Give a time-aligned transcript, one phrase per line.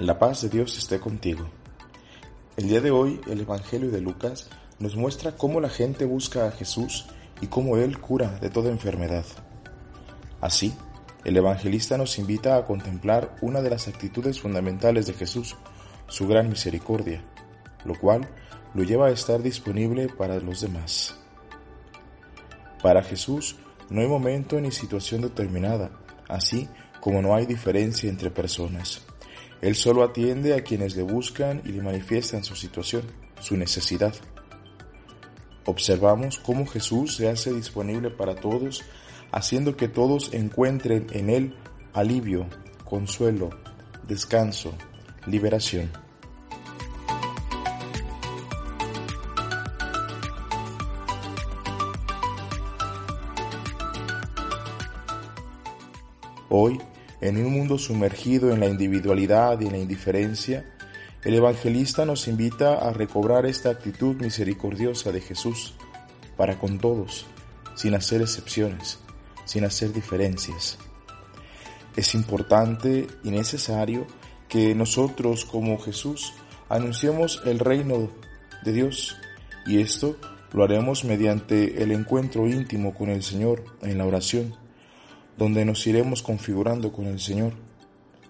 [0.00, 1.46] La paz de Dios esté contigo.
[2.56, 4.48] El día de hoy el Evangelio de Lucas
[4.78, 7.06] nos muestra cómo la gente busca a Jesús
[7.42, 9.26] y cómo Él cura de toda enfermedad.
[10.40, 10.74] Así,
[11.24, 15.56] el evangelista nos invita a contemplar una de las actitudes fundamentales de Jesús,
[16.08, 17.22] su gran misericordia,
[17.84, 18.28] lo cual
[18.74, 21.14] lo lleva a estar disponible para los demás.
[22.82, 23.56] Para Jesús
[23.90, 25.90] no hay momento ni situación determinada,
[26.28, 26.68] así
[27.00, 29.04] como no hay diferencia entre personas.
[29.62, 33.04] Él solo atiende a quienes le buscan y le manifiestan su situación,
[33.40, 34.12] su necesidad.
[35.64, 38.82] Observamos cómo Jesús se hace disponible para todos,
[39.30, 41.54] haciendo que todos encuentren en Él
[41.92, 42.48] alivio,
[42.84, 43.50] consuelo,
[44.08, 44.74] descanso,
[45.26, 45.92] liberación.
[56.48, 56.80] Hoy,
[57.22, 60.64] en un mundo sumergido en la individualidad y en la indiferencia,
[61.22, 65.74] el evangelista nos invita a recobrar esta actitud misericordiosa de Jesús
[66.36, 67.26] para con todos,
[67.76, 68.98] sin hacer excepciones,
[69.44, 70.78] sin hacer diferencias.
[71.94, 74.04] Es importante y necesario
[74.48, 76.34] que nosotros como Jesús
[76.68, 78.10] anunciemos el reino
[78.64, 79.16] de Dios
[79.64, 80.16] y esto
[80.52, 84.61] lo haremos mediante el encuentro íntimo con el Señor en la oración
[85.36, 87.54] donde nos iremos configurando con el Señor,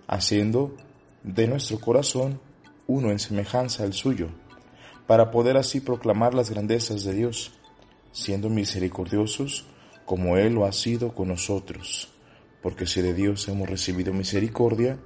[0.07, 0.77] haciendo
[1.23, 2.41] de nuestro corazón
[2.87, 4.29] uno en semejanza al suyo,
[5.07, 7.53] para poder así proclamar las grandezas de Dios,
[8.13, 9.67] siendo misericordiosos
[10.05, 12.13] como Él lo ha sido con nosotros,
[12.63, 14.99] porque si de Dios hemos recibido misericordia,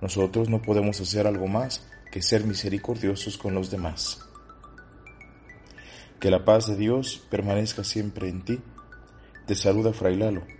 [0.00, 4.26] nosotros no podemos hacer algo más que ser misericordiosos con los demás.
[6.18, 8.60] Que la paz de Dios permanezca siempre en ti.
[9.46, 10.59] Te saluda Fray Lalo